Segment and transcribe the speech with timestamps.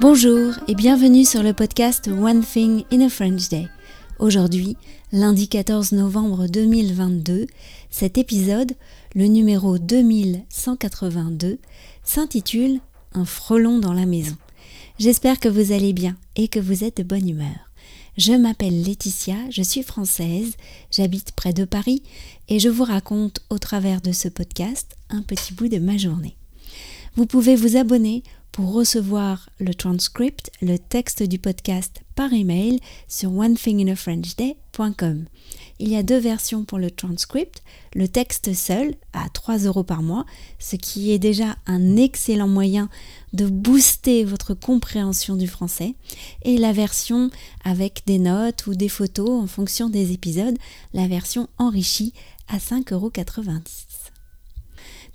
[0.00, 3.66] Bonjour et bienvenue sur le podcast One Thing in a French Day.
[4.20, 4.76] Aujourd'hui,
[5.10, 7.48] lundi 14 novembre 2022,
[7.90, 8.74] cet épisode,
[9.16, 11.58] le numéro 2182,
[12.04, 12.78] s'intitule
[13.12, 14.36] Un frelon dans la maison.
[15.00, 17.72] J'espère que vous allez bien et que vous êtes de bonne humeur.
[18.16, 20.52] Je m'appelle Laetitia, je suis française,
[20.92, 22.04] j'habite près de Paris
[22.48, 26.36] et je vous raconte au travers de ce podcast un petit bout de ma journée.
[27.16, 28.22] Vous pouvez vous abonner
[28.58, 35.26] pour recevoir le transcript, le texte du podcast par email sur onethinginafrenchday.com.
[35.78, 37.62] Il y a deux versions pour le transcript,
[37.94, 40.26] le texte seul à 3 euros par mois,
[40.58, 42.88] ce qui est déjà un excellent moyen
[43.32, 45.94] de booster votre compréhension du français,
[46.42, 47.30] et la version
[47.62, 50.58] avec des notes ou des photos en fonction des épisodes,
[50.94, 52.12] la version enrichie
[52.48, 53.12] à 5,90 euros.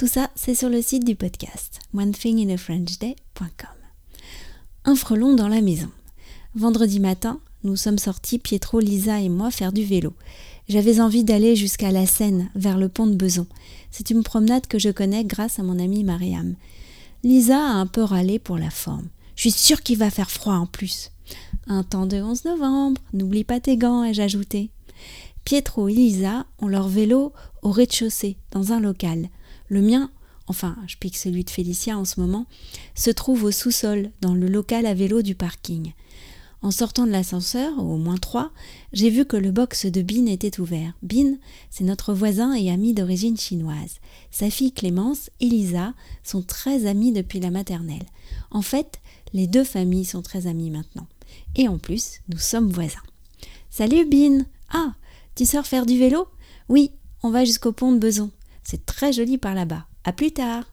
[0.00, 3.68] Tout ça, c'est sur le site du podcast, onethinginafrenchday.com.
[4.86, 5.90] Un frelon dans la maison.
[6.54, 10.14] Vendredi matin, nous sommes sortis, Pietro, Lisa et moi, faire du vélo.
[10.70, 13.46] J'avais envie d'aller jusqu'à la Seine, vers le pont de Beson.
[13.90, 16.54] C'est une promenade que je connais grâce à mon amie Mariam.
[17.22, 19.10] Lisa a un peu râlé pour la forme.
[19.36, 21.10] Je suis sûre qu'il va faire froid en plus.
[21.66, 24.70] Un temps de 11 novembre, n'oublie pas tes gants, ai-je ajouté.
[25.44, 29.28] Pietro et Lisa ont leur vélo au rez-de-chaussée, dans un local.
[29.70, 30.10] Le mien,
[30.48, 32.46] enfin je pique celui de Félicia en ce moment,
[32.96, 35.92] se trouve au sous-sol, dans le local à vélo du parking.
[36.60, 38.50] En sortant de l'ascenseur, au moins trois,
[38.92, 40.92] j'ai vu que le box de Bin était ouvert.
[41.02, 41.36] Bin,
[41.70, 44.00] c'est notre voisin et ami d'origine chinoise.
[44.32, 48.04] Sa fille Clémence et Lisa sont très amies depuis la maternelle.
[48.50, 49.00] En fait,
[49.32, 51.06] les deux familles sont très amies maintenant.
[51.54, 52.98] Et en plus, nous sommes voisins.
[53.70, 54.94] Salut Bin Ah,
[55.36, 56.26] tu sors faire du vélo?
[56.68, 56.90] Oui,
[57.22, 58.30] on va jusqu'au pont de Beson.
[58.64, 59.86] C'est très joli par là-bas.
[60.04, 60.64] À plus tard.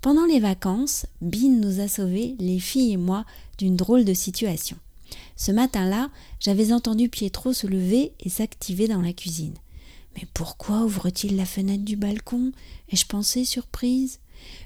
[0.00, 3.24] Pendant les vacances, Bin nous a sauvés, les filles et moi,
[3.58, 4.76] d'une drôle de situation.
[5.36, 9.54] Ce matin-là, j'avais entendu Pietro se lever et s'activer dans la cuisine.
[10.16, 12.52] Mais pourquoi ouvre-t-il la fenêtre du balcon?
[12.90, 14.18] Ai-je pensé surprise?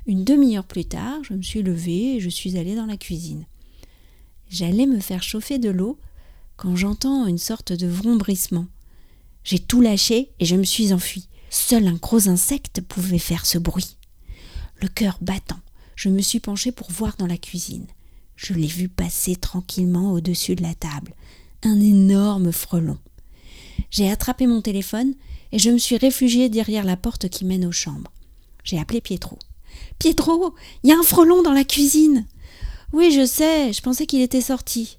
[0.07, 3.45] Une demi-heure plus tard, je me suis levée et je suis allée dans la cuisine.
[4.49, 5.99] J'allais me faire chauffer de l'eau
[6.57, 8.67] quand j'entends une sorte de vrombrissement.
[9.45, 11.29] J'ai tout lâché et je me suis enfuie.
[11.51, 13.97] Seul un gros insecte pouvait faire ce bruit.
[14.81, 15.61] Le cœur battant,
[15.95, 17.87] je me suis penchée pour voir dans la cuisine.
[18.37, 21.15] Je l'ai vu passer tranquillement au-dessus de la table.
[21.63, 22.99] Un énorme frelon.
[23.91, 25.15] J'ai attrapé mon téléphone
[25.53, 28.13] et je me suis réfugiée derrière la porte qui mène aux chambres.
[28.63, 29.39] J'ai appelé Pietro.
[29.99, 32.27] Pietro, il y a un frelon dans la cuisine.
[32.93, 34.99] Oui, je sais, je pensais qu'il était sorti.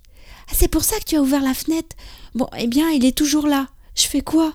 [0.50, 1.96] Ah, c'est pour ça que tu as ouvert la fenêtre.
[2.34, 3.68] Bon, eh bien, il est toujours là.
[3.96, 4.54] Je fais quoi?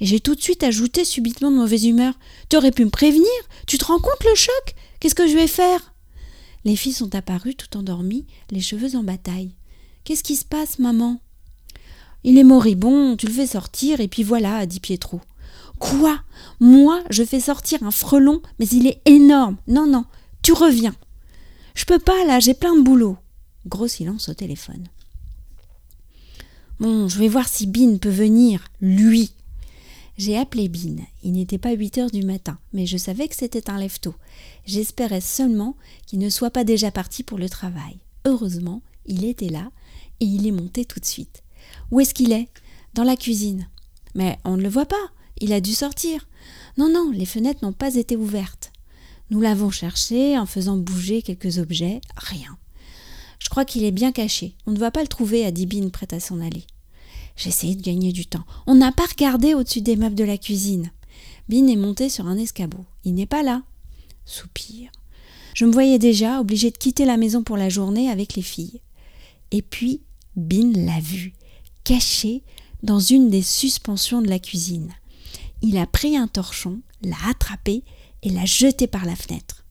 [0.00, 2.14] Et j'ai tout de suite ajouté subitement de mauvaise humeur.
[2.48, 3.28] Tu aurais pu me prévenir?
[3.66, 4.74] Tu te rends compte le choc?
[4.98, 5.94] Qu'est-ce que je vais faire?
[6.64, 9.54] Les filles sont apparues tout endormies, les cheveux en bataille.
[10.04, 11.20] Qu'est-ce qui se passe, maman?
[12.24, 15.20] Il est moribond, tu le fais sortir, et puis voilà, dit Pietro.
[15.78, 16.20] Quoi?
[16.60, 19.56] Moi, je fais sortir un frelon, mais il est énorme.
[19.66, 20.04] Non, non,
[20.42, 20.94] tu reviens.
[21.74, 23.16] Je peux pas, là, j'ai plein de boulot.
[23.66, 24.88] Gros silence au téléphone.
[26.78, 29.32] Bon, je vais voir si Bin peut venir, lui.
[30.16, 30.96] J'ai appelé Bin.
[31.22, 34.14] Il n'était pas 8 heures du matin, mais je savais que c'était un lève-tôt.
[34.66, 35.76] J'espérais seulement
[36.06, 37.98] qu'il ne soit pas déjà parti pour le travail.
[38.26, 39.70] Heureusement, il était là
[40.20, 41.42] et il est monté tout de suite.
[41.90, 42.48] Où est-ce qu'il est?
[42.94, 43.68] Dans la cuisine.
[44.14, 44.96] Mais on ne le voit pas.
[45.38, 46.28] Il a dû sortir.
[46.76, 48.72] Non, non, les fenêtres n'ont pas été ouvertes.
[49.30, 52.00] Nous l'avons cherché en faisant bouger quelques objets.
[52.16, 52.58] Rien.
[53.38, 54.54] Je crois qu'il est bien caché.
[54.66, 56.64] On ne va pas le trouver, à dit Bin, prête à s'en aller.
[57.40, 58.44] J'essayais de gagner du temps.
[58.66, 60.90] On n'a pas regardé au-dessus des meubles de la cuisine.
[61.48, 62.84] Bin est monté sur un escabeau.
[63.04, 63.62] Il n'est pas là.
[64.26, 64.90] Soupir.
[65.54, 68.82] Je me voyais déjà obligée de quitter la maison pour la journée avec les filles.
[69.52, 70.02] Et puis,
[70.36, 71.32] Bin l'a vu,
[71.82, 72.42] caché
[72.82, 74.92] dans une des suspensions de la cuisine.
[75.62, 77.84] Il a pris un torchon, l'a attrapé
[78.22, 79.64] et l'a jeté par la fenêtre.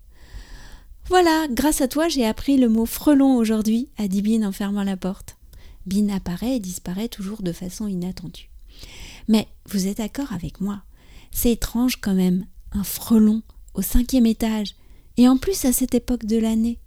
[1.08, 4.84] Voilà, grâce à toi, j'ai appris le mot frelon aujourd'hui, a dit Bin en fermant
[4.84, 5.39] la porte.
[5.86, 8.50] Bin apparaît et disparaît toujours de façon inattendue.
[9.28, 10.82] Mais vous êtes d'accord avec moi
[11.32, 13.42] C'est étrange quand même, un frelon
[13.74, 14.76] au cinquième étage,
[15.18, 16.80] et en plus à cette époque de l'année.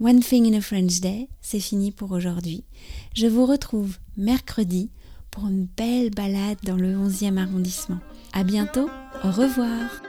[0.00, 2.64] One Thing in a French Day, c'est fini pour aujourd'hui.
[3.14, 4.90] Je vous retrouve mercredi
[5.30, 7.98] pour une belle balade dans le 11e arrondissement.
[8.32, 8.88] À bientôt,
[9.24, 10.02] au revoir